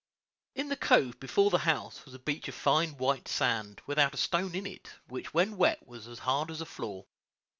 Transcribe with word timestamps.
In 0.55 0.69
the 0.69 0.75
cove 0.75 1.19
before 1.19 1.51
the 1.51 1.59
house 1.59 2.03
was 2.05 2.15
a 2.15 2.27
beach 2.27 2.47
of 2.47 2.55
fine 2.55 2.97
white 2.97 3.27
sand, 3.27 3.83
without 3.85 4.15
a 4.15 4.17
stone 4.17 4.55
in 4.55 4.65
it, 4.65 4.93
which 5.07 5.31
when 5.31 5.57
wet 5.57 5.85
was 5.87 6.07
as 6.07 6.17
hard 6.25 6.49
as 6.49 6.59
a 6.59 6.65
floor. 6.65 7.05